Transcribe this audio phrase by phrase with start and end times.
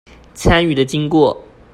[0.33, 1.43] 參與的經過